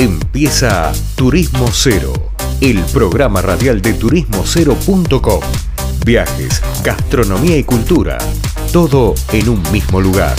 Empieza 0.00 0.92
Turismo 1.16 1.66
Cero, 1.72 2.12
el 2.60 2.78
programa 2.92 3.42
radial 3.42 3.82
de 3.82 3.94
turismocero.com. 3.94 5.40
Viajes, 6.06 6.62
gastronomía 6.84 7.58
y 7.58 7.64
cultura, 7.64 8.16
todo 8.72 9.14
en 9.32 9.48
un 9.48 9.60
mismo 9.72 10.00
lugar. 10.00 10.36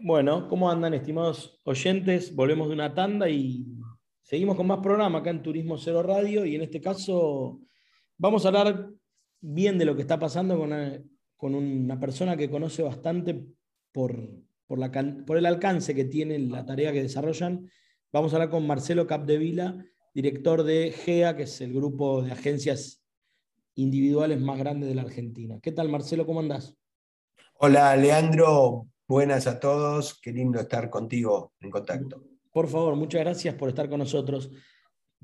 Bueno, 0.00 0.48
¿cómo 0.48 0.70
andan 0.70 0.94
estimados 0.94 1.60
oyentes? 1.64 2.34
Volvemos 2.34 2.68
de 2.68 2.72
una 2.72 2.94
tanda 2.94 3.28
y 3.28 3.66
seguimos 4.22 4.56
con 4.56 4.68
más 4.68 4.78
programa 4.78 5.18
acá 5.18 5.28
en 5.28 5.42
Turismo 5.42 5.76
Cero 5.76 6.02
Radio 6.02 6.46
y 6.46 6.56
en 6.56 6.62
este 6.62 6.80
caso 6.80 7.60
vamos 8.16 8.42
a 8.46 8.48
hablar 8.48 8.88
bien 9.42 9.76
de 9.76 9.84
lo 9.84 9.94
que 9.94 10.00
está 10.00 10.18
pasando 10.18 10.58
con, 10.58 10.72
con 11.40 11.54
una 11.54 11.98
persona 11.98 12.36
que 12.36 12.50
conoce 12.50 12.82
bastante 12.82 13.46
por, 13.92 14.14
por, 14.66 15.36
el 15.38 15.46
alcance 15.46 15.94
que 15.94 16.04
tiene 16.04 16.38
la 16.38 16.66
tarea 16.66 16.92
que 16.92 17.02
desarrollan. 17.02 17.70
Vamos 18.12 18.32
a 18.32 18.36
hablar 18.36 18.50
con 18.50 18.66
Marcelo 18.66 19.06
Capdevila, 19.06 19.82
director 20.12 20.64
de 20.64 20.92
GEA, 20.92 21.36
que 21.36 21.44
es 21.44 21.60
el 21.62 21.72
grupo 21.72 22.20
de 22.20 22.32
agencias 22.32 23.02
individuales 23.74 24.38
más 24.38 24.58
grande 24.58 24.86
de 24.86 24.94
la 24.94 25.00
Argentina. 25.00 25.58
¿Qué 25.62 25.72
tal, 25.72 25.88
Marcelo? 25.88 26.26
¿Cómo 26.26 26.40
andás? 26.40 26.76
Hola, 27.54 27.96
Leandro. 27.96 28.88
Buenas 29.08 29.46
a 29.46 29.58
todos. 29.58 30.20
Qué 30.20 30.32
lindo 30.32 30.60
estar 30.60 30.90
contigo 30.90 31.54
en 31.60 31.70
contacto. 31.70 32.22
Por 32.52 32.68
favor, 32.68 32.96
muchas 32.96 33.22
gracias 33.22 33.54
por 33.54 33.70
estar 33.70 33.88
con 33.88 34.00
nosotros. 34.00 34.50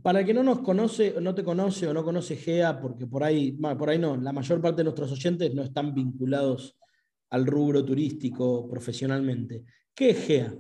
Para 0.03 0.21
el 0.21 0.27
que 0.27 0.35
no 0.35 0.43
nos 0.43 0.61
conoce, 0.61 1.15
no 1.21 1.35
te 1.35 1.43
conoce 1.43 1.89
o 1.89 1.95
no 1.95 2.05
conoce 2.05 2.37
GEA, 2.37 2.81
porque 2.81 3.07
por 3.07 3.25
ahí, 3.25 3.53
por 3.53 3.89
ahí 3.89 3.99
no, 3.99 4.17
la 4.17 4.33
mayor 4.33 4.61
parte 4.61 4.79
de 4.79 4.85
nuestros 4.85 5.11
oyentes 5.11 5.55
no 5.55 5.63
están 5.63 5.95
vinculados 5.95 6.79
al 7.31 7.47
rubro 7.47 7.85
turístico 7.85 8.69
profesionalmente. 8.69 9.65
¿Qué 9.95 10.11
es 10.11 10.27
GEA? 10.27 10.55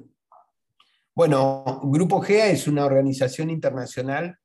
Bueno, 1.15 1.81
Grupo 1.85 2.21
GEA 2.21 2.51
es 2.51 2.67
una 2.67 2.85
organización 2.85 3.51
internacional 3.51 4.39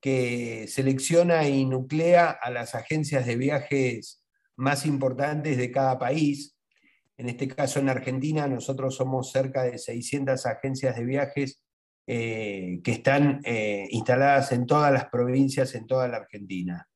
que 0.00 0.66
selecciona 0.68 1.48
y 1.48 1.64
nuclea 1.64 2.30
a 2.30 2.50
las 2.50 2.74
agencias 2.74 3.26
de 3.26 3.36
viajes 3.36 4.22
más 4.56 4.86
importantes 4.86 5.56
de 5.56 5.70
cada 5.70 5.98
país. 5.98 6.56
En 7.16 7.28
este 7.28 7.48
caso, 7.48 7.80
en 7.80 7.88
Argentina, 7.88 8.46
nosotros 8.46 8.94
somos 8.94 9.32
cerca 9.32 9.64
de 9.64 9.78
600 9.78 10.46
agencias 10.46 10.96
de 10.96 11.04
viajes 11.04 11.62
eh, 12.10 12.80
que 12.82 12.92
están 12.92 13.42
eh, 13.44 13.86
instaladas 13.90 14.52
en 14.52 14.64
todas 14.64 14.90
las 14.90 15.10
provincias, 15.10 15.74
en 15.74 15.86
toda 15.86 16.08
la 16.08 16.16
Argentina. 16.16 16.88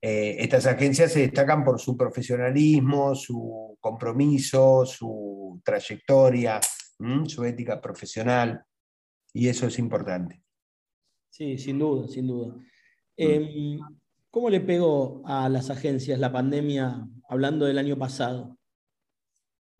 Eh, 0.00 0.36
estas 0.38 0.64
agencias 0.66 1.10
se 1.10 1.22
destacan 1.22 1.64
por 1.64 1.80
su 1.80 1.96
profesionalismo, 1.96 3.16
su 3.16 3.76
compromiso, 3.80 4.86
su 4.86 5.60
trayectoria, 5.64 6.60
su 7.26 7.44
ética 7.44 7.80
profesional, 7.80 8.62
y 9.32 9.48
eso 9.48 9.66
es 9.66 9.76
importante. 9.80 10.40
Sí, 11.28 11.58
sin 11.58 11.80
duda, 11.80 12.06
sin 12.06 12.28
duda. 12.28 12.54
Em, 13.16 13.80
¿Cómo 14.30 14.50
le 14.50 14.60
pegó 14.60 15.22
a 15.26 15.48
las 15.48 15.68
agencias 15.68 16.20
la 16.20 16.30
pandemia, 16.30 17.08
hablando 17.28 17.66
del 17.66 17.78
año 17.78 17.98
pasado? 17.98 18.56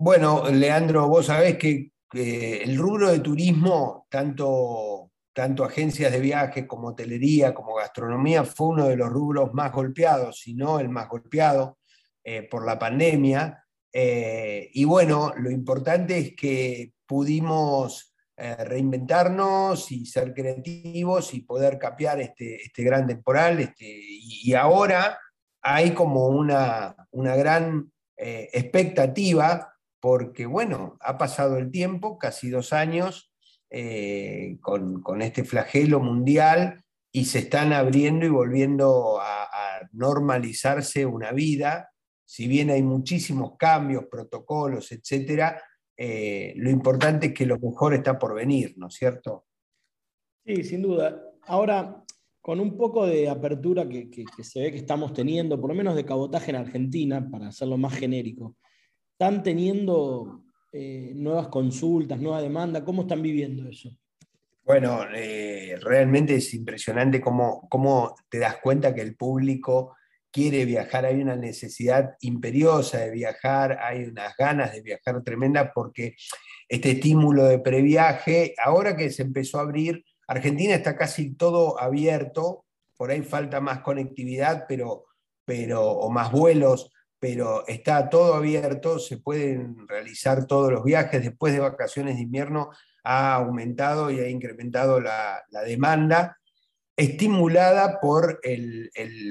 Bueno, 0.00 0.50
Leandro, 0.50 1.08
vos 1.08 1.26
sabés 1.26 1.58
que 1.58 1.91
el 2.14 2.76
rubro 2.76 3.10
de 3.10 3.20
turismo, 3.20 4.06
tanto, 4.10 5.12
tanto 5.32 5.64
agencias 5.64 6.12
de 6.12 6.20
viajes 6.20 6.66
como 6.66 6.88
hotelería, 6.88 7.54
como 7.54 7.74
gastronomía, 7.74 8.44
fue 8.44 8.68
uno 8.68 8.88
de 8.88 8.96
los 8.96 9.08
rubros 9.08 9.52
más 9.54 9.72
golpeados, 9.72 10.40
si 10.40 10.54
no 10.54 10.78
el 10.78 10.88
más 10.88 11.08
golpeado 11.08 11.78
eh, 12.24 12.42
por 12.48 12.66
la 12.66 12.78
pandemia. 12.78 13.64
Eh, 13.92 14.70
y 14.74 14.84
bueno, 14.84 15.32
lo 15.36 15.50
importante 15.50 16.18
es 16.18 16.36
que 16.36 16.92
pudimos 17.06 18.14
eh, 18.36 18.56
reinventarnos 18.64 19.90
y 19.92 20.06
ser 20.06 20.32
creativos 20.34 21.34
y 21.34 21.40
poder 21.40 21.78
capear 21.78 22.20
este, 22.20 22.62
este 22.62 22.82
gran 22.84 23.06
temporal. 23.06 23.60
Este, 23.60 23.86
y, 23.86 24.52
ahora 24.54 25.18
hay 25.62 25.92
como 25.92 26.28
una, 26.28 26.94
una 27.10 27.34
gran 27.36 27.90
expectativa 28.16 29.71
porque 30.02 30.46
bueno, 30.46 30.98
ha 31.00 31.16
pasado 31.16 31.58
el 31.58 31.70
tiempo, 31.70 32.18
casi 32.18 32.50
dos 32.50 32.72
años, 32.72 33.32
eh, 33.70 34.58
con, 34.60 35.22
este 35.22 35.44
flagelo 35.44 36.00
mundial 36.00 36.82
y 37.12 37.26
se 37.26 37.38
están 37.38 37.72
abriendo 37.72 38.26
y 38.26 38.28
volviendo 38.28 39.20
a, 39.20 39.48
normalizarse 39.92 41.04
una 41.04 41.32
vida, 41.32 41.90
si 42.24 42.46
bien 42.48 42.70
hay 42.70 42.82
muchísimos 42.82 43.56
cambios, 43.58 44.06
protocolos, 44.10 44.90
etc., 44.92 45.56
eh, 45.96 46.54
lo 46.56 46.70
importante 46.70 47.26
es 47.28 47.34
que 47.34 47.46
lo 47.46 47.58
mejor 47.58 47.94
está 47.94 48.18
por 48.18 48.34
venir, 48.34 48.74
¿no 48.76 48.86
es 48.86 48.94
cierto? 48.94 49.46
Sí, 50.44 50.64
sin 50.64 50.82
duda. 50.82 51.20
Ahora, 51.42 52.02
con 52.40 52.58
un 52.58 52.76
poco 52.76 53.06
de 53.06 53.28
apertura 53.28 53.88
que 53.88 54.24
se 54.42 54.60
ve 54.60 54.70
que 54.70 54.78
estamos 54.78 55.12
teniendo, 55.12 55.60
por 55.60 55.70
lo 55.70 55.76
menos 55.76 55.94
de 55.94 56.04
cabotaje 56.04 56.50
en 56.50 56.56
Argentina, 56.56 57.28
para 57.30 57.48
hacerlo 57.48 57.76
más 57.76 57.94
genérico, 57.94 58.56
¿Están 59.22 59.44
teniendo 59.44 60.42
eh, 60.72 61.12
nuevas 61.14 61.46
consultas, 61.46 62.18
nueva 62.18 62.42
demanda? 62.42 62.84
¿Cómo 62.84 63.02
están 63.02 63.22
viviendo 63.22 63.68
eso? 63.68 63.96
Bueno, 64.64 65.04
eh, 65.14 65.76
realmente 65.80 66.34
es 66.34 66.52
impresionante 66.54 67.20
cómo, 67.20 67.68
cómo 67.68 68.16
te 68.28 68.40
das 68.40 68.56
cuenta 68.56 68.92
que 68.92 69.00
el 69.00 69.14
público 69.14 69.94
quiere 70.32 70.64
viajar, 70.64 71.06
hay 71.06 71.20
una 71.20 71.36
necesidad 71.36 72.16
imperiosa 72.22 72.98
de 72.98 73.12
viajar, 73.12 73.78
hay 73.80 74.06
unas 74.06 74.36
ganas 74.36 74.72
de 74.72 74.82
viajar 74.82 75.22
tremenda 75.22 75.70
porque 75.72 76.16
este 76.68 76.90
estímulo 76.90 77.44
de 77.44 77.60
previaje, 77.60 78.56
ahora 78.58 78.96
que 78.96 79.08
se 79.10 79.22
empezó 79.22 79.58
a 79.58 79.62
abrir, 79.62 80.04
Argentina 80.26 80.74
está 80.74 80.96
casi 80.96 81.36
todo 81.36 81.80
abierto, 81.80 82.64
por 82.96 83.12
ahí 83.12 83.22
falta 83.22 83.60
más 83.60 83.82
conectividad, 83.82 84.64
pero, 84.66 85.04
pero, 85.44 85.92
o 85.92 86.10
más 86.10 86.32
vuelos, 86.32 86.90
pero 87.22 87.64
está 87.68 88.10
todo 88.10 88.34
abierto, 88.34 88.98
se 88.98 89.16
pueden 89.16 89.86
realizar 89.86 90.44
todos 90.44 90.72
los 90.72 90.82
viajes. 90.82 91.22
Después 91.22 91.52
de 91.52 91.60
vacaciones 91.60 92.16
de 92.16 92.22
invierno 92.22 92.70
ha 93.04 93.34
aumentado 93.36 94.10
y 94.10 94.18
ha 94.18 94.28
incrementado 94.28 95.00
la, 95.00 95.40
demanda, 95.64 96.36
estimulada 96.96 98.00
por 98.00 98.40
el, 98.42 98.90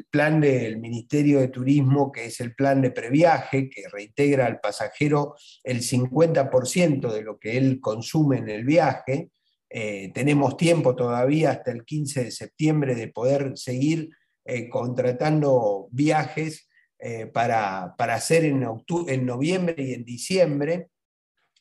plan 0.10 0.40
del 0.40 0.80
Ministerio 0.80 1.42
de 1.42 1.50
Turismo, 1.50 2.14
que 2.14 2.28
es 2.28 2.40
el 2.40 2.56
plan 2.56 2.82
de 2.82 2.92
previaje, 2.92 3.70
que 3.70 3.90
reintegra 3.92 4.46
al 4.46 4.62
pasajero 4.62 5.36
el 5.62 5.82
50% 5.82 7.12
de 7.12 7.24
lo 7.24 7.40
que 7.40 7.58
él 7.58 7.82
consume 7.82 8.38
en 8.38 8.48
el 8.48 8.64
viaje. 8.64 9.32
Eh, 9.70 10.14
tenemos 10.14 10.56
tiempo 10.56 10.96
todavía 10.96 11.52
hasta 11.52 11.72
el 11.72 11.84
15 11.84 12.24
de 12.24 12.32
septiembre 12.32 12.96
de 12.96 13.10
poder 13.10 13.52
seguir 13.58 14.12
eh, 14.46 14.70
contratando 14.70 15.90
viajes 15.92 16.70
eh, 17.04 17.26
para, 17.26 17.96
hacer 17.98 18.46
en, 18.46 18.64
en 19.08 19.26
noviembre 19.26 19.76
y 19.80 19.94
en 19.94 20.06
diciembre, 20.06 20.90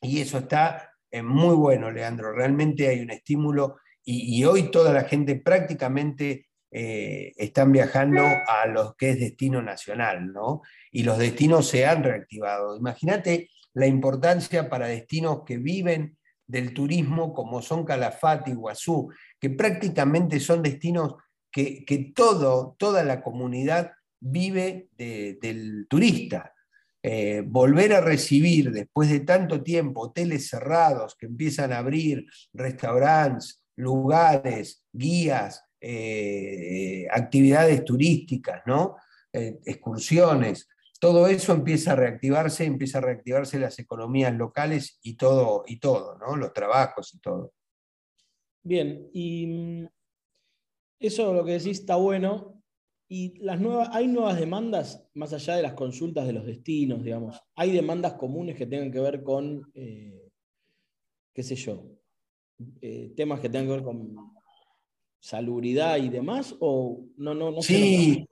y 0.03 0.21
eso 0.21 0.37
está 0.37 0.93
eh, 1.11 1.23
muy 1.23 1.55
bueno, 1.55 1.91
Leandro. 1.91 2.33
Realmente 2.33 2.89
hay 2.89 3.01
un 3.01 3.11
estímulo 3.11 3.79
y, 4.05 4.45
hoy 4.45 4.71
toda 4.71 4.93
la 4.93 5.05
gente 5.05 5.37
prácticamente 5.37 6.49
eh, 6.71 7.33
están 7.37 7.73
viajando 7.73 8.23
a 8.23 8.67
lo 8.67 8.95
que 8.99 9.11
es 9.11 9.21
destino 9.21 9.63
nacional, 9.63 10.31
¿no? 10.31 10.61
Y 10.91 11.05
los 11.05 11.17
destinos 11.17 11.69
se 11.69 11.87
han 11.87 12.05
reactivado. 12.05 12.77
Imagínate 12.77 13.49
la 13.73 13.87
importancia 13.87 14.69
para 14.69 14.89
destinos 14.89 15.43
que 15.47 15.57
viven 15.57 16.19
del 16.47 16.75
turismo 16.75 17.33
como 17.33 17.63
son 17.63 17.87
Calafate 17.87 18.51
y 18.51 18.55
Guazú, 18.55 19.11
que 19.39 19.49
prácticamente 19.49 20.39
son 20.39 20.63
destinos 20.63 21.15
que, 21.51 21.85
que 21.87 22.13
todo, 22.15 22.77
toda 22.79 23.05
la 23.05 23.23
comunidad 23.23 23.93
vive 24.21 24.89
del 24.97 25.87
turista. 25.89 26.55
Eh, 27.03 27.43
volver 27.47 27.95
a 27.95 28.03
recibir 28.03 28.71
después 28.71 29.09
de 29.09 29.21
tanto 29.21 29.63
tiempo 29.63 30.03
hoteles 30.03 30.49
cerrados 30.49 31.17
que 31.17 31.27
empiezan 31.27 31.73
a 31.73 31.79
abrir, 31.79 32.27
restaurantes, 32.53 33.65
lugares, 33.77 34.85
guías, 34.93 35.65
eh, 35.81 37.07
actividades 37.11 37.83
turísticas, 37.85 38.63
¿no? 38.67 38.97
Eh, 39.33 39.61
excursiones, 39.65 40.69
todo 41.01 41.27
eso 41.27 41.55
empieza 41.55 41.93
a 41.93 41.97
reactivarse, 41.97 42.65
empieza 42.65 42.99
a 42.99 43.01
reactivarse 43.01 43.59
las 43.59 43.79
economías 43.79 44.35
locales 44.35 44.99
y 45.03 45.15
todo, 45.15 45.65
y 45.67 45.81
todo, 45.81 46.19
¿no? 46.19 46.37
Los 46.37 46.53
trabajos 46.53 47.15
y 47.15 47.21
todo. 47.21 47.55
Bien, 48.63 49.09
y 49.15 49.47
mm, 49.47 49.89
eso 50.99 51.33
lo 51.33 51.47
que 51.47 51.53
decís 51.53 51.81
está 51.81 51.97
bueno, 51.97 52.60
y 53.13 53.37
las 53.41 53.61
nuevas, 53.61 53.89
hay 53.91 54.07
nuevas 54.07 54.39
demandas, 54.39 55.05
más 55.15 55.33
allá 55.33 55.57
de 55.57 55.63
las 55.63 55.73
consultas 55.73 56.29
de 56.29 56.33
los 56.33 56.47
destinos, 56.47 57.03
digamos. 57.03 57.43
¿Hay 57.57 57.73
demandas 57.73 58.13
comunes 58.13 58.57
que 58.57 58.67
tengan 58.67 58.93
que 58.93 59.01
ver 59.01 59.25
con, 59.25 59.69
eh, 59.75 60.29
qué 61.35 61.43
sé 61.43 61.57
yo, 61.57 61.91
eh, 62.81 63.13
temas 63.17 63.41
que 63.41 63.49
tengan 63.49 63.67
que 63.67 63.73
ver 63.73 63.83
con 63.83 64.15
salubridad 65.19 65.97
y 65.97 66.09
demás? 66.09 66.55
¿O 66.61 67.05
no, 67.17 67.35
no, 67.35 67.61
sí, 67.63 68.25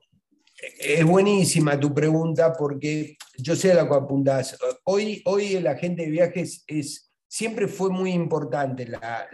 Es 0.78 1.04
buenísima 1.04 1.78
tu 1.78 1.92
pregunta 1.92 2.52
porque 2.56 3.16
yo 3.36 3.56
sé 3.56 3.72
a 3.72 3.82
la 3.82 3.88
que 3.88 3.96
apuntás. 3.96 4.56
Hoy, 4.84 5.20
hoy 5.24 5.56
el 5.56 5.66
agente 5.66 6.04
de 6.04 6.10
viajes 6.10 6.62
es, 6.68 7.12
siempre 7.26 7.66
fue 7.66 7.90
muy 7.90 8.12
importante 8.12 8.86
la, 8.86 9.28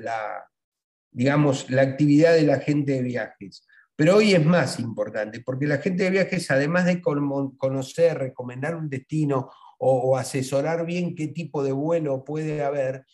digamos, 1.10 1.68
la 1.68 1.82
actividad 1.82 2.32
del 2.32 2.48
agente 2.48 2.92
de 2.92 3.02
viajes. 3.02 3.66
Pero 3.96 4.16
hoy 4.16 4.34
es 4.34 4.44
más 4.44 4.80
importante, 4.80 5.40
porque 5.40 5.66
la 5.66 5.78
gente 5.78 6.04
de 6.04 6.10
viajes, 6.10 6.50
además 6.50 6.86
de 6.86 7.00
conocer, 7.00 8.18
recomendar 8.18 8.74
un 8.74 8.88
destino 8.88 9.50
o, 9.78 10.16
asesorar 10.16 10.84
bien 10.84 11.14
qué 11.14 11.28
tipo 11.28 11.62
de 11.62 11.72
vuelo 11.72 12.24
puede 12.24 12.62
haber, 12.62 13.04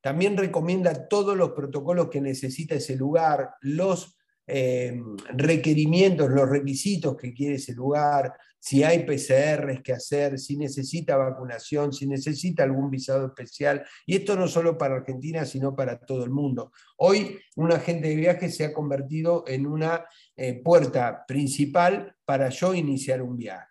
también 0.00 0.36
recomienda 0.36 1.08
todos 1.08 1.36
los 1.36 1.52
protocolos 1.52 2.08
que 2.08 2.20
necesita 2.20 2.74
ese 2.74 2.96
lugar, 2.96 3.50
los 3.60 4.18
eh, 4.46 5.00
requerimientos, 5.34 6.30
los 6.30 6.48
requisitos 6.48 7.16
que 7.16 7.32
quiere 7.32 7.54
ese 7.54 7.74
lugar, 7.74 8.34
si 8.64 8.82
hay 8.82 9.04
PCRs 9.04 9.82
que 9.82 9.92
hacer, 9.92 10.38
si 10.38 10.56
necesita 10.56 11.18
vacunación, 11.18 11.92
si 11.92 12.06
necesita 12.06 12.62
algún 12.62 12.90
visado 12.90 13.26
especial. 13.26 13.84
Y 14.06 14.16
esto 14.16 14.36
no 14.36 14.48
solo 14.48 14.78
para 14.78 14.96
Argentina, 14.96 15.44
sino 15.44 15.76
para 15.76 16.00
todo 16.00 16.24
el 16.24 16.30
mundo. 16.30 16.72
Hoy 16.96 17.38
un 17.56 17.72
agente 17.72 18.08
de 18.08 18.16
viaje 18.16 18.48
se 18.48 18.64
ha 18.64 18.72
convertido 18.72 19.44
en 19.46 19.66
una 19.66 20.06
eh, 20.36 20.60
puerta 20.62 21.24
principal 21.26 22.16
para 22.24 22.48
yo 22.48 22.74
iniciar 22.74 23.22
un 23.22 23.36
viaje. 23.36 23.68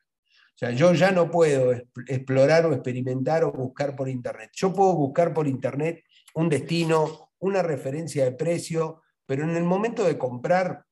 O 0.56 0.58
sea, 0.58 0.72
yo 0.72 0.94
ya 0.94 1.12
no 1.12 1.32
puedo 1.32 1.74
explorar 2.08 2.66
o 2.66 2.74
experimentar 2.74 3.44
o 3.44 3.52
buscar 3.52 3.96
por 3.96 4.08
Internet. 4.08 4.52
Yo 4.54 4.72
puedo 4.72 4.94
buscar 4.94 5.34
por 5.34 5.48
Internet 5.48 6.04
un 6.36 6.48
destino, 6.50 7.32
una 7.40 7.62
referencia 7.64 8.24
de 8.24 8.32
precio, 8.34 9.02
pero 9.26 9.44
en 9.44 9.56
el 9.56 9.64
momento 9.64 10.04
de 10.04 10.18
comprar, 10.18 10.86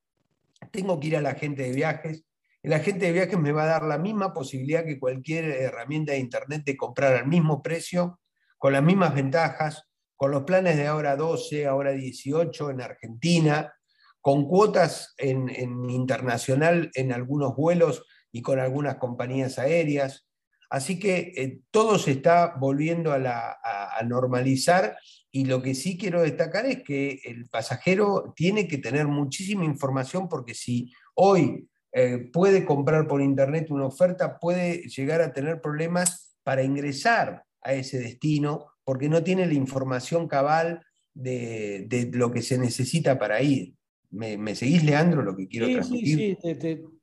tengo 0.72 1.00
que 1.00 1.08
ir 1.08 1.18
a 1.18 1.22
la 1.22 1.32
agente 1.32 1.64
de 1.64 1.72
viajes, 1.72 2.26
el 2.64 2.74
agente 2.74 3.08
de 3.08 3.12
viajes 3.12 3.40
me 3.40 3.52
va 3.52 3.64
a 3.64 3.68
dar 3.68 3.84
la 3.84 3.98
misma 3.98 4.34
posibilidad 4.34 4.86
que 4.86 5.00
cualquier 5.00 5.46
herramienta 5.46 6.12
de 6.12 6.20
Internet 6.20 6.64
de 6.64 6.78
comprar 6.78 7.16
al 7.16 7.28
mismo 7.28 7.62
precio, 7.62 8.20
con 8.58 8.74
las 8.74 8.84
mismas 8.84 9.16
ventajas, 9.16 9.88
con 10.16 10.30
los 10.30 10.44
planes 10.44 10.78
de 10.78 10.86
ahora 10.86 11.16
12, 11.16 11.66
ahora 11.66 11.92
18 11.92 12.70
en 12.70 12.82
Argentina, 12.82 13.74
con 14.22 14.48
cuotas 14.48 15.14
en, 15.18 15.50
internacional 15.90 16.92
en 16.94 17.12
algunos 17.12 17.56
vuelos 17.56 18.06
y 18.32 18.42
con 18.42 18.60
algunas 18.60 18.96
compañías 18.96 19.60
aéreas. 19.60 20.28
Así 20.70 21.00
que 21.00 21.34
eh, 21.36 21.60
todo 21.70 22.00
se 22.00 22.12
está 22.12 22.56
volviendo 22.58 23.12
a, 23.12 23.18
a 23.22 24.04
normalizar 24.04 24.96
y 25.32 25.46
lo 25.46 25.62
que 25.62 25.76
sí 25.76 25.98
quiero 25.98 26.22
destacar 26.22 26.66
es 26.66 26.84
que 26.84 27.20
el 27.26 27.50
pasajero 27.50 28.34
tiene 28.36 28.68
que 28.68 28.78
tener 28.78 29.08
muchísima 29.08 29.66
información 29.66 30.30
porque 30.30 30.54
si 30.54 30.92
hoy 31.16 31.68
eh, 31.94 32.30
puede 32.32 32.64
comprar 32.66 33.08
por 33.08 33.22
internet 33.22 33.70
una 33.70 33.86
oferta, 33.86 34.40
puede 34.40 34.84
llegar 34.84 35.22
a 35.22 35.34
tener 35.34 35.60
problemas 35.60 36.36
para 36.44 36.64
ingresar 36.64 37.44
a 37.62 37.74
ese 37.74 38.00
destino 38.00 38.68
porque 38.84 39.10
no 39.10 39.24
tiene 39.24 39.46
la 39.46 39.54
información 39.54 40.28
cabal 40.28 40.86
de, 41.14 42.10
lo 42.14 42.32
que 42.32 42.42
se 42.42 42.58
necesita 42.58 43.20
para 43.20 43.42
ir. 43.42 43.76
¿Me, 44.12 44.56
seguís, 44.56 44.84
Leandro, 44.84 45.24
lo 45.24 45.36
que 45.36 45.48
quiero 45.48 45.68
sí, 45.68 45.74
transmitir? 45.74 46.18
Sí, 46.18 46.38
sí, 46.42 46.56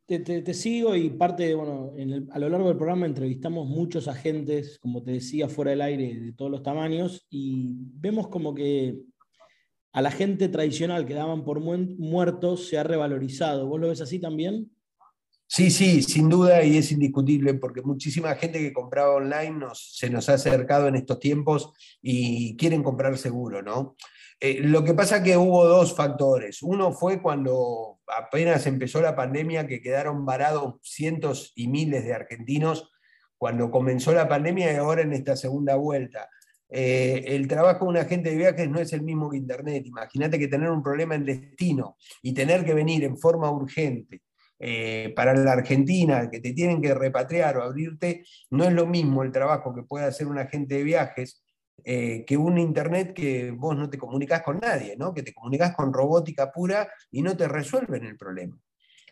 te, 0.06 0.54
sigo 0.54 0.94
y 0.94 1.10
parte, 1.10 1.54
bueno, 1.54 1.92
a 2.30 2.38
lo 2.38 2.48
largo 2.48 2.68
del 2.68 2.76
programa 2.76 3.06
entrevistamos 3.06 3.66
muchos 3.66 4.08
agentes, 4.08 4.78
como 4.78 5.02
te 5.02 5.12
decía, 5.12 5.48
fuera 5.48 5.70
del 5.70 5.80
aire, 5.80 6.20
de 6.20 6.32
todos 6.32 6.50
los 6.50 6.62
tamaños, 6.62 7.26
y 7.30 7.74
vemos 7.94 8.28
como 8.28 8.54
que 8.54 8.98
a 9.92 10.02
la 10.02 10.10
gente 10.10 10.48
tradicional 10.48 11.06
que 11.06 11.14
daban 11.14 11.44
por 11.44 11.60
muertos 11.60 12.68
se 12.68 12.78
ha 12.78 12.84
revalorizado. 12.84 13.66
¿Vos 13.66 13.80
lo 13.80 13.88
ves 13.88 14.00
así 14.00 14.18
también? 14.18 14.70
Sí, 15.50 15.70
sí, 15.70 16.02
sin 16.02 16.28
duda 16.28 16.62
y 16.62 16.76
es 16.76 16.92
indiscutible 16.92 17.54
porque 17.54 17.80
muchísima 17.80 18.34
gente 18.34 18.58
que 18.58 18.70
compraba 18.70 19.14
online 19.14 19.60
se 19.72 20.10
nos 20.10 20.28
ha 20.28 20.34
acercado 20.34 20.88
en 20.88 20.96
estos 20.96 21.18
tiempos 21.20 21.72
y 22.02 22.54
quieren 22.58 22.82
comprar 22.82 23.16
seguro, 23.16 23.62
¿no? 23.62 23.96
Eh, 24.40 24.60
lo 24.60 24.84
que 24.84 24.92
pasa 24.92 25.16
es 25.16 25.22
que 25.22 25.38
hubo 25.38 25.64
dos 25.66 25.96
factores. 25.96 26.62
Uno 26.62 26.92
fue 26.92 27.22
cuando 27.22 27.98
apenas 28.06 28.66
empezó 28.66 29.00
la 29.00 29.16
pandemia 29.16 29.66
que 29.66 29.80
quedaron 29.80 30.26
varados 30.26 30.74
cientos 30.82 31.52
y 31.56 31.68
miles 31.68 32.04
de 32.04 32.12
argentinos 32.12 32.90
cuando 33.38 33.70
comenzó 33.70 34.12
la 34.12 34.28
pandemia 34.28 34.70
y 34.70 34.76
ahora 34.76 35.00
en 35.00 35.14
esta 35.14 35.34
segunda 35.34 35.76
vuelta. 35.76 36.28
Eh, 36.68 37.24
el 37.26 37.48
trabajo 37.48 37.86
de 37.86 37.90
un 37.92 37.96
agente 37.96 38.30
de 38.30 38.36
viajes 38.36 38.68
no 38.68 38.80
es 38.80 38.92
el 38.92 39.00
mismo 39.00 39.30
que 39.30 39.38
Internet. 39.38 39.86
Imagínate 39.86 40.38
que 40.38 40.48
tener 40.48 40.70
un 40.70 40.82
problema 40.82 41.14
en 41.14 41.24
destino 41.24 41.96
y 42.20 42.34
tener 42.34 42.66
que 42.66 42.74
venir 42.74 43.02
en 43.04 43.16
forma 43.16 43.50
urgente 43.50 44.20
eh, 44.58 45.12
para 45.14 45.34
la 45.34 45.52
Argentina, 45.52 46.28
que 46.30 46.40
te 46.40 46.52
tienen 46.52 46.82
que 46.82 46.94
repatriar 46.94 47.56
o 47.58 47.62
abrirte, 47.62 48.24
no 48.50 48.64
es 48.64 48.72
lo 48.72 48.86
mismo 48.86 49.22
el 49.22 49.32
trabajo 49.32 49.74
que 49.74 49.82
puede 49.82 50.06
hacer 50.06 50.26
un 50.26 50.38
agente 50.38 50.76
de 50.76 50.82
viajes 50.82 51.42
eh, 51.84 52.24
que 52.26 52.36
un 52.36 52.58
Internet 52.58 53.12
que 53.14 53.52
vos 53.52 53.76
no 53.76 53.88
te 53.88 53.98
comunicas 53.98 54.42
con 54.42 54.58
nadie, 54.58 54.96
¿no? 54.96 55.14
que 55.14 55.22
te 55.22 55.32
comunicas 55.32 55.74
con 55.76 55.92
robótica 55.92 56.50
pura 56.50 56.88
y 57.10 57.22
no 57.22 57.36
te 57.36 57.46
resuelven 57.46 58.04
el 58.04 58.16
problema. 58.16 58.58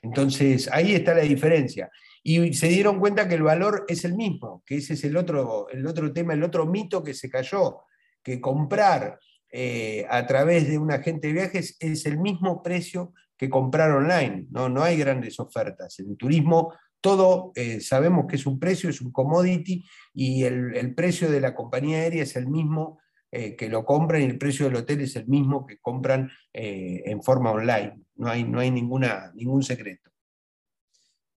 Entonces, 0.03 0.69
ahí 0.73 0.95
está 0.95 1.15
la 1.15 1.23
diferencia. 1.23 1.91
Y 2.23 2.55
se 2.55 2.69
dieron 2.69 2.99
cuenta 2.99 3.29
que 3.29 3.37
el 3.37 3.43
valor 3.43 3.85
es 3.89 4.05
el 4.05 4.15
mismo, 4.15 4.63
que 4.67 4.77
ese 4.77 4.95
es 4.95 5.05
el 5.05 5.17
otro, 5.17 5.69
el 5.71 5.87
otro 5.87 6.13
tema, 6.13 6.35
el 6.35 6.43
otro 6.43 6.67
mito 6.67 7.03
que 7.03 7.15
se 7.15 7.31
cayó, 7.31 7.83
que 8.23 8.41
comprar 8.41 9.19
eh, 9.51 10.05
a 10.11 10.27
través 10.27 10.69
de 10.69 10.77
un 10.77 10.91
agente 10.91 11.29
de 11.29 11.35
viajes 11.35 11.77
es 11.79 12.05
el 12.05 12.19
mismo 12.19 12.63
precio 12.63 13.15
que 13.37 13.51
comprar 13.51 13.91
online. 13.91 14.47
No, 14.51 14.69
no 14.69 14.83
hay 14.83 14.97
grandes 14.97 15.39
ofertas. 15.41 15.99
En 16.01 16.17
turismo 16.17 16.73
todo 17.01 17.53
eh, 17.55 17.81
sabemos 17.81 18.27
que 18.27 18.37
es 18.37 18.47
un 18.47 18.59
precio, 18.59 18.91
es 18.91 19.01
un 19.01 19.13
commodity 19.13 19.85
y 20.13 20.43
el, 20.43 20.95
precio 20.95 21.31
de 21.31 21.41
la 21.41 21.55
compañía 21.55 21.99
aérea 21.99 22.25
es 22.25 22.35
el 22.35 22.49
mismo 22.49 22.99
eh, 23.31 23.55
que 23.55 23.69
lo 23.69 23.85
compran 23.85 24.23
y 24.23 24.25
el 24.25 24.39
precio 24.39 24.67
del 24.67 24.77
hotel 24.77 25.03
es 25.03 25.15
el 25.15 25.27
mismo 25.29 25.67
que 25.67 25.79
compran 25.79 26.31
eh, 26.53 27.03
en 27.07 27.23
forma 27.23 27.53
online. 27.53 28.01
No 28.17 28.29
hay, 28.29 28.45
no 28.45 28.59
hay 28.59 28.71
ninguna, 28.71 29.33
ningún 29.35 29.63
secreto. 29.63 30.11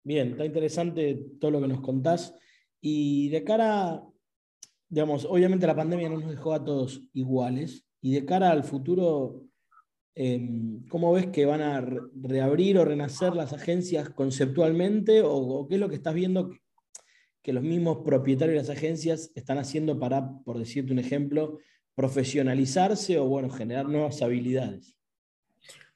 Bien, 0.03 0.31
está 0.31 0.45
interesante 0.45 1.19
todo 1.39 1.51
lo 1.51 1.59
que 1.59 1.67
nos 1.67 1.81
contás. 1.81 2.33
Y 2.79 3.27
de 3.29 3.43
cara, 3.43 4.01
digamos, 4.87 5.25
obviamente 5.25 5.67
la 5.67 5.75
pandemia 5.75 6.07
no 6.07 6.19
nos 6.19 6.29
dejó 6.29 6.53
a 6.53 6.63
todos 6.63 7.01
iguales. 7.11 7.85
Y 7.99 8.13
de 8.13 8.25
cara 8.25 8.51
al 8.51 8.63
futuro, 8.63 9.46
Em, 10.19 10.83
¿Cómo 10.87 11.13
ves 11.13 11.27
que 11.27 11.45
van 11.45 11.61
a 11.61 11.79
reabrir 11.79 12.79
o 12.79 12.85
renacer 12.85 13.35
las 13.35 13.53
agencias 13.53 14.09
conceptualmente? 14.09 15.21
¿O, 15.23 15.67
qué 15.67 15.75
es 15.75 15.79
lo 15.79 15.89
que 15.89 15.95
estás 15.95 16.15
viendo 16.15 16.49
que 17.43 17.53
los 17.53 17.61
mismos 17.61 17.99
propietarios 18.03 18.55
de 18.55 18.67
las 18.67 18.75
agencias 18.75 19.31
están 19.35 19.59
haciendo 19.59 19.99
para, 19.99 20.27
por 20.43 20.57
decirte 20.57 20.91
un 20.91 20.97
ejemplo, 20.97 21.59
profesionalizarse 21.93 23.19
o 23.19 23.25
bueno, 23.25 23.51
generar 23.51 23.87
nuevas 23.87 24.19
habilidades? 24.23 24.97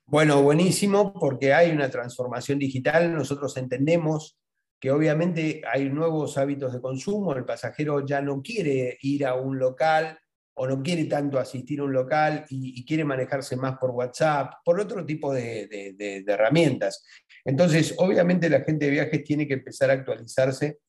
Bueno, 0.05 0.43
buenísimo, 0.43 1.13
porque 1.13 1.55
hay 1.55 1.71
una 1.71 1.89
transformación 1.89 2.59
digital. 2.59 3.15
Nosotros 3.15 3.57
entendemos 3.57 4.37
que 4.79 4.91
obviamente 4.91 5.63
hay 5.67 5.89
nuevos 5.89 6.37
hábitos 6.37 6.73
de 6.73 6.81
consumo, 6.81 7.33
el 7.33 7.45
pasajero 7.45 8.05
ya 8.05 8.21
no 8.21 8.43
quiere 8.43 8.99
ir 9.01 9.25
a 9.25 9.33
un 9.33 9.57
local 9.57 10.19
o 10.53 10.67
no 10.67 10.81
quiere 10.83 11.05
tanto 11.05 11.39
asistir 11.39 11.79
a 11.79 11.83
un 11.83 11.93
local 11.93 12.45
y, 12.49 12.85
quiere 12.85 13.05
manejarse 13.05 13.55
más 13.55 13.77
por 13.77 13.91
WhatsApp, 13.91 14.53
por 14.65 14.79
otro 14.79 15.05
tipo 15.05 15.33
de, 15.33 16.23
herramientas. 16.27 17.05
Entonces, 17.43 17.95
obviamente 17.97 18.49
la 18.49 18.61
gente 18.61 18.85
de 18.85 18.91
viajes 18.91 19.23
tiene 19.23 19.47
que 19.47 19.55
empezar 19.55 19.89
a 19.89 19.93
actualizarse 19.93 20.79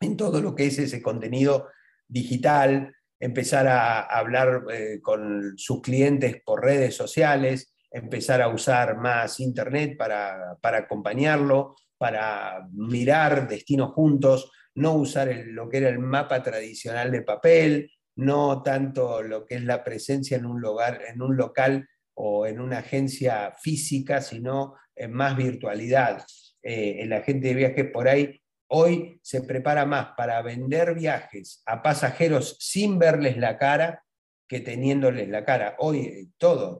en 0.00 0.16
todo 0.16 0.40
lo 0.40 0.54
que 0.54 0.66
es 0.66 0.78
ese 0.78 1.00
contenido 1.00 1.68
digital, 2.06 2.94
empezar 3.20 3.66
a, 3.66 4.00
hablar 4.00 4.64
eh, 4.72 5.00
con 5.00 5.54
sus 5.56 5.80
clientes 5.80 6.40
por 6.44 6.64
redes 6.64 6.94
sociales, 6.94 7.74
empezar 7.90 8.42
a 8.42 8.48
usar 8.48 8.96
más 8.96 9.40
Internet 9.40 9.96
para, 9.96 10.58
acompañarlo, 10.62 11.76
para 11.96 12.68
mirar 12.72 13.48
destinos 13.48 13.92
juntos, 13.92 14.50
no 14.74 14.94
usar 14.94 15.34
lo 15.46 15.68
que 15.68 15.78
era 15.78 15.88
el 15.88 15.98
mapa 15.98 16.42
tradicional 16.42 17.10
de 17.10 17.22
papel, 17.22 17.90
no 18.18 18.62
tanto 18.62 19.22
lo 19.22 19.46
que 19.46 19.54
es 19.54 19.64
la 19.64 19.84
presencia 19.84 20.36
en 20.36 20.46
un, 20.46 20.60
lugar, 20.60 21.02
en 21.06 21.22
un 21.22 21.36
local 21.36 21.88
o 22.14 22.46
en 22.46 22.60
una 22.60 22.78
agencia 22.78 23.54
física, 23.62 24.20
sino 24.20 24.74
en 24.94 25.12
más 25.12 25.36
virtualidad. 25.36 26.24
Eh, 26.62 26.96
el 27.00 27.12
agente 27.12 27.48
de 27.48 27.54
viajes 27.54 27.90
por 27.92 28.08
ahí 28.08 28.40
hoy 28.70 29.20
se 29.22 29.42
prepara 29.42 29.86
más 29.86 30.08
para 30.16 30.42
vender 30.42 30.94
viajes 30.94 31.62
a 31.64 31.82
pasajeros 31.82 32.56
sin 32.58 32.98
verles 32.98 33.36
la 33.36 33.56
cara 33.56 34.04
que 34.48 34.60
teniéndoles 34.60 35.28
la 35.28 35.44
cara. 35.44 35.76
Hoy 35.78 36.00
eh, 36.00 36.28
todo, 36.38 36.78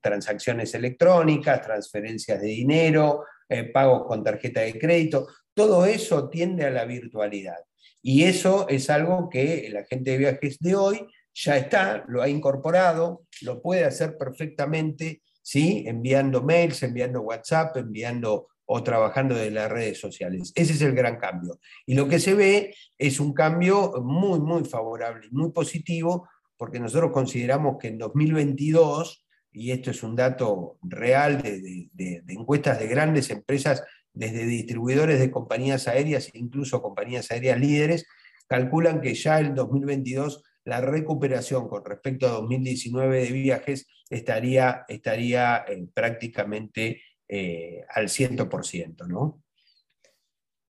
transacciones 0.00 0.74
electrónicas, 0.74 1.60
transferencias 1.60 2.40
de 2.40 2.48
dinero, 2.48 3.24
eh, 3.48 3.64
pagos 3.64 4.06
con 4.06 4.24
tarjeta 4.24 4.60
de 4.62 4.78
crédito, 4.78 5.26
todo 5.52 5.84
eso 5.84 6.30
tiende 6.30 6.64
a 6.64 6.70
la 6.70 6.84
virtualidad. 6.84 7.58
Y 8.06 8.24
eso 8.24 8.68
es 8.68 8.90
algo 8.90 9.30
que 9.30 9.66
el 9.66 9.78
agente 9.78 10.10
de 10.10 10.18
viajes 10.18 10.58
de 10.58 10.76
hoy 10.76 11.06
ya 11.32 11.56
está, 11.56 12.04
lo 12.06 12.20
ha 12.20 12.28
incorporado, 12.28 13.24
lo 13.40 13.62
puede 13.62 13.84
hacer 13.86 14.18
perfectamente, 14.18 15.22
¿sí? 15.40 15.84
enviando 15.86 16.42
mails, 16.42 16.82
enviando 16.82 17.22
WhatsApp, 17.22 17.74
enviando 17.78 18.48
o 18.66 18.82
trabajando 18.82 19.34
de 19.34 19.50
las 19.50 19.72
redes 19.72 19.98
sociales. 19.98 20.52
Ese 20.54 20.74
es 20.74 20.82
el 20.82 20.94
gran 20.94 21.16
cambio. 21.16 21.58
Y 21.86 21.94
lo 21.94 22.06
que 22.06 22.20
se 22.20 22.34
ve 22.34 22.76
es 22.98 23.20
un 23.20 23.32
cambio 23.32 23.94
muy, 24.02 24.38
muy 24.38 24.66
favorable 24.66 25.26
muy 25.30 25.50
positivo, 25.50 26.28
porque 26.58 26.80
nosotros 26.80 27.10
consideramos 27.10 27.78
que 27.80 27.88
en 27.88 27.96
2022, 27.96 29.24
y 29.50 29.70
esto 29.70 29.90
es 29.90 30.02
un 30.02 30.14
dato 30.14 30.76
real 30.82 31.40
de, 31.40 31.88
de 31.94 32.22
encuestas 32.34 32.78
de 32.78 32.86
grandes 32.86 33.30
empresas, 33.30 33.82
desde 34.14 34.46
distribuidores 34.46 35.20
de 35.20 35.30
compañías 35.30 35.88
aéreas 35.88 36.30
e 36.32 36.38
incluso 36.38 36.80
compañías 36.80 37.30
aéreas 37.30 37.60
líderes, 37.60 38.06
calculan 38.46 39.00
que 39.00 39.14
ya 39.14 39.40
el 39.40 39.54
2022 39.54 40.42
la 40.64 40.80
recuperación 40.80 41.68
con 41.68 41.84
respecto 41.84 42.26
a 42.26 42.30
2019 42.30 43.24
de 43.24 43.32
viajes 43.32 43.86
estaría, 44.08 44.84
estaría 44.88 45.64
eh, 45.68 45.86
prácticamente 45.92 47.02
eh, 47.28 47.84
al 47.88 48.08
100%, 48.08 49.06
¿no? 49.06 49.42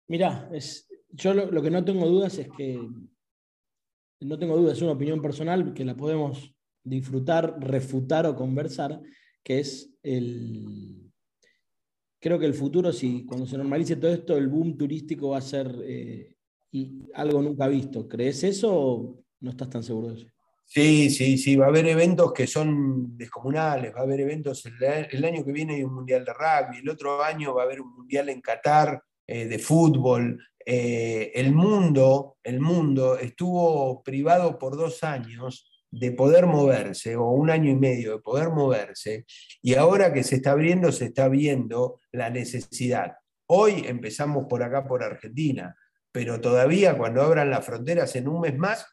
Mirá, 0.08 0.50
yo 1.10 1.34
lo, 1.34 1.62
que 1.62 1.70
no 1.70 1.84
tengo 1.84 2.06
dudas 2.06 2.38
es 2.38 2.48
que, 2.56 2.78
no 4.20 4.38
tengo 4.38 4.56
dudas, 4.56 4.76
es 4.76 4.82
una 4.82 4.92
opinión 4.92 5.20
personal 5.20 5.72
que 5.74 5.84
la 5.84 5.96
podemos 5.96 6.54
disfrutar, 6.84 7.56
refutar 7.60 8.26
o 8.26 8.36
conversar, 8.36 9.00
que 9.42 9.60
es 9.60 9.94
el... 10.02 11.01
Creo 12.22 12.38
que 12.38 12.46
el 12.46 12.54
futuro, 12.54 12.92
si 12.92 13.26
cuando 13.26 13.46
se 13.46 13.58
normalice 13.58 13.96
todo 13.96 14.12
esto, 14.12 14.36
el 14.36 14.46
boom 14.46 14.78
turístico 14.78 15.30
va 15.30 15.38
a 15.38 15.42
ser 15.42 15.74
eh, 15.82 16.36
algo 17.14 17.42
nunca 17.42 17.66
visto. 17.66 18.08
¿Crees 18.08 18.44
eso 18.44 19.22
no 19.42 19.50
estás 19.50 19.68
tan 19.68 19.82
seguro 19.82 20.08
de 20.08 20.20
eso. 20.20 20.26
Sí, 20.64 21.10
sí, 21.10 21.36
sí, 21.36 21.56
va 21.56 21.66
a 21.66 21.68
haber 21.68 21.86
eventos 21.86 22.32
que 22.32 22.46
son 22.46 23.18
descomunales, 23.18 23.92
va 23.94 24.00
a 24.00 24.02
haber 24.04 24.20
eventos, 24.20 24.64
el, 24.64 25.24
año 25.24 25.44
que 25.44 25.52
viene 25.52 25.74
hay 25.74 25.82
un 25.82 25.94
mundial 25.94 26.24
de 26.24 26.32
rugby, 26.32 26.78
el 26.78 26.88
otro 26.88 27.22
año 27.22 27.54
va 27.54 27.62
a 27.62 27.64
haber 27.66 27.80
un 27.80 27.92
mundial 27.92 28.30
en 28.30 28.40
Qatar 28.40 29.02
eh, 29.26 29.46
de 29.46 29.58
fútbol. 29.58 30.40
Eh, 30.64 31.32
el 31.34 31.52
mundo, 31.52 32.36
el 32.42 32.60
mundo 32.60 33.18
estuvo 33.18 34.02
privado 34.02 34.58
por 34.58 34.76
dos 34.76 35.02
años 35.02 35.71
de 35.92 36.10
poder 36.10 36.46
moverse, 36.46 37.16
o 37.16 37.30
un 37.30 37.50
año 37.50 37.70
y 37.70 37.76
medio 37.76 38.12
de 38.12 38.22
poder 38.22 38.48
moverse, 38.48 39.26
y 39.60 39.74
ahora 39.74 40.12
que 40.12 40.24
se 40.24 40.36
está 40.36 40.52
abriendo, 40.52 40.90
se 40.90 41.04
está 41.04 41.28
viendo 41.28 42.00
la 42.10 42.30
necesidad. 42.30 43.12
Hoy 43.46 43.84
empezamos 43.86 44.46
por 44.48 44.62
acá, 44.62 44.88
por 44.88 45.04
Argentina, 45.04 45.76
pero 46.10 46.40
todavía 46.40 46.96
cuando 46.96 47.22
abran 47.22 47.50
las 47.50 47.64
fronteras 47.64 48.16
en 48.16 48.26
un 48.26 48.40
mes 48.40 48.56
más, 48.56 48.86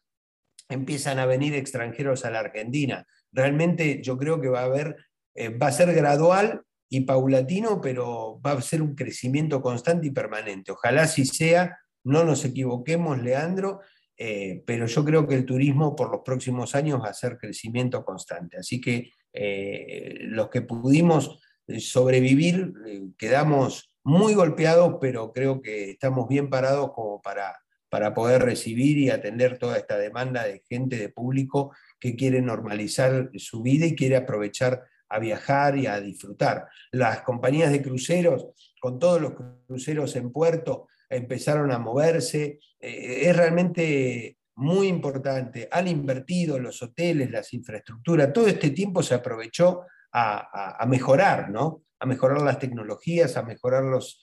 empiezan 0.67 1.19
a 1.19 1.25
venir 1.25 1.55
extranjeros 1.55 2.25
a 2.25 2.31
la 2.31 2.39
Argentina. 2.39 3.07
Realmente 3.31 4.01
yo 4.03 4.17
creo 4.17 4.41
que 4.41 4.49
va 4.49 4.61
a 4.61 4.65
haber, 4.65 4.97
eh, 5.35 5.49
va 5.49 5.67
a 5.67 5.71
ser 5.71 5.93
gradual 5.93 6.63
y 6.89 7.01
paulatino, 7.01 7.79
pero 7.79 8.41
va 8.45 8.51
a 8.51 8.61
ser 8.61 8.81
un 8.81 8.93
crecimiento 8.93 9.61
constante 9.61 10.07
y 10.07 10.11
permanente. 10.11 10.73
Ojalá 10.73 11.03
así 11.03 11.25
sea, 11.25 11.79
no 12.03 12.25
nos 12.25 12.43
equivoquemos, 12.43 13.19
Leandro, 13.19 13.79
eh, 14.19 14.61
pero 14.65 14.85
yo 14.85 15.05
creo 15.05 15.25
que 15.25 15.35
el 15.35 15.45
turismo 15.45 15.95
por 15.95 16.11
los 16.11 16.21
próximos 16.25 16.75
años 16.75 17.01
va 17.01 17.07
a 17.07 17.13
ser 17.13 17.38
crecimiento 17.38 18.03
constante. 18.03 18.57
Así 18.57 18.81
que 18.81 19.13
eh, 19.31 20.17
los 20.23 20.49
que 20.49 20.61
pudimos 20.61 21.39
sobrevivir 21.79 22.73
quedamos 23.17 23.93
muy 24.03 24.33
golpeados, 24.33 24.97
pero 24.99 25.31
creo 25.31 25.61
que 25.61 25.91
estamos 25.91 26.27
bien 26.27 26.49
parados 26.49 26.91
como 26.93 27.21
para 27.21 27.55
para 27.89 28.13
poder 28.13 28.43
recibir 28.43 28.97
y 28.97 29.09
atender 29.09 29.57
toda 29.57 29.77
esta 29.77 29.97
demanda 29.97 30.43
de 30.43 30.63
gente, 30.69 30.97
de 30.97 31.09
público 31.09 31.75
que 31.99 32.15
quiere 32.15 32.41
normalizar 32.41 33.31
su 33.35 33.61
vida 33.61 33.85
y 33.85 33.95
quiere 33.95 34.15
aprovechar 34.15 34.83
a 35.09 35.19
viajar 35.19 35.75
y 35.75 35.88
a 35.88 35.99
disfrutar. 35.99 36.67
Las 36.91 37.21
compañías 37.21 37.71
de 37.71 37.81
cruceros, 37.81 38.68
con 38.79 39.00
todos 39.00 39.21
los 39.21 39.33
cruceros 39.67 40.15
en 40.15 40.31
puerto, 40.31 40.88
empezaron 41.09 41.71
a 41.71 41.79
moverse. 41.79 42.59
Eh, 42.79 43.21
es 43.29 43.36
realmente 43.36 44.38
muy 44.55 44.88
importante. 44.88 45.67
Han 45.71 45.88
invertido 45.88 46.59
los 46.59 46.81
hoteles, 46.81 47.31
las 47.31 47.53
infraestructuras. 47.53 48.33
Todo 48.33 48.48
este 48.48 48.71
tiempo 48.71 49.01
se 49.01 49.15
aprovechó 49.15 49.81
a, 50.12 50.86
mejorar, 50.88 51.50
¿no? 51.50 51.83
A 52.00 52.05
mejorar 52.05 52.41
las 52.41 52.59
tecnologías, 52.59 53.38
a 53.38 53.43
mejorar 53.43 53.83
los, 53.83 54.21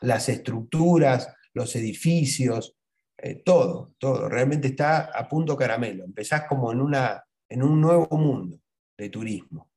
las 0.00 0.28
estructuras, 0.28 1.34
los 1.54 1.74
edificios, 1.76 2.76
eh, 3.18 3.42
todo, 3.44 3.94
todo. 3.98 4.28
Realmente 4.28 4.68
está 4.68 5.10
a 5.12 5.28
punto 5.28 5.56
caramelo. 5.56 6.04
Empezás 6.04 6.44
como 6.48 6.72
en, 6.72 6.80
una, 6.80 7.22
en 7.48 7.62
un 7.62 7.80
nuevo 7.80 8.08
mundo 8.16 8.58
de 8.96 9.08
turismo. 9.08 9.70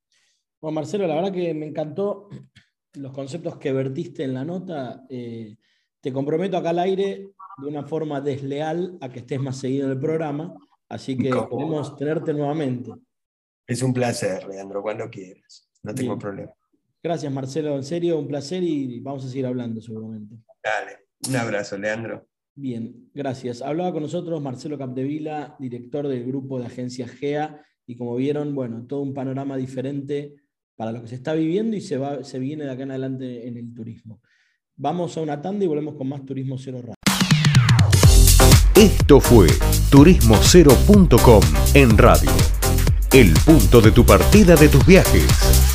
Bueno, 0.60 0.76
Marcelo, 0.76 1.06
la 1.06 1.16
verdad 1.16 1.32
que 1.32 1.52
me 1.52 1.66
encantó 1.66 2.28
los 2.94 3.12
conceptos 3.12 3.58
que 3.58 3.72
vertiste 3.72 4.24
en 4.24 4.34
la 4.34 4.44
nota. 4.44 5.04
Eh, 5.08 5.56
te 6.00 6.12
comprometo 6.12 6.56
acá 6.56 6.70
al 6.70 6.78
aire 6.80 7.28
de 7.58 7.68
una 7.68 7.84
forma 7.84 8.20
desleal 8.20 8.98
a 9.00 9.08
que 9.08 9.20
estés 9.20 9.40
más 9.40 9.58
seguido 9.58 9.86
en 9.86 9.92
el 9.92 9.98
programa, 9.98 10.54
así 10.88 11.16
que 11.16 11.30
podemos 11.30 11.96
tenerte 11.96 12.32
nuevamente. 12.34 12.92
Es 13.66 13.82
un 13.82 13.94
placer, 13.94 14.46
Leandro, 14.46 14.82
cuando 14.82 15.08
quieras. 15.08 15.70
No 15.82 15.94
tengo 15.94 16.18
problema. 16.18 16.52
Gracias, 17.02 17.32
Marcelo. 17.32 17.76
En 17.76 17.84
serio, 17.84 18.18
un 18.18 18.28
placer 18.28 18.62
y 18.62 19.00
vamos 19.00 19.24
a 19.24 19.28
seguir 19.28 19.46
hablando 19.46 19.80
seguramente. 19.80 20.36
Dale. 20.62 21.06
Un 21.28 21.36
abrazo, 21.36 21.78
Leandro. 21.78 22.26
Bien, 22.54 23.10
gracias. 23.12 23.62
Hablaba 23.62 23.92
con 23.92 24.02
nosotros 24.02 24.40
Marcelo 24.40 24.78
Capdevila, 24.78 25.56
director 25.58 26.06
del 26.06 26.24
grupo 26.24 26.58
de 26.58 26.66
agencias 26.66 27.10
GEA, 27.10 27.64
y 27.86 27.96
como 27.96 28.14
vieron, 28.16 28.54
bueno, 28.54 28.86
todo 28.86 29.00
un 29.00 29.12
panorama 29.12 29.56
diferente 29.56 30.34
para 30.76 30.92
lo 30.92 31.02
que 31.02 31.08
se 31.08 31.14
está 31.14 31.34
viviendo 31.34 31.76
y 31.76 31.80
se, 31.80 31.96
va, 31.96 32.24
se 32.24 32.38
viene 32.38 32.64
de 32.64 32.70
acá 32.70 32.82
en 32.82 32.90
adelante 32.90 33.48
en 33.48 33.56
el 33.56 33.74
turismo. 33.74 34.20
Vamos 34.76 35.16
a 35.16 35.20
una 35.20 35.40
tanda 35.40 35.64
y 35.64 35.68
volvemos 35.68 35.94
con 35.94 36.08
más 36.08 36.24
Turismo 36.24 36.58
Cero 36.58 36.80
Radio. 36.80 36.94
Esto 38.74 39.20
fue 39.20 39.46
turismocero.com 39.90 41.42
en 41.74 41.96
radio. 41.96 42.30
El 43.12 43.32
punto 43.46 43.80
de 43.80 43.92
tu 43.92 44.04
partida 44.04 44.56
de 44.56 44.68
tus 44.68 44.84
viajes. 44.84 45.73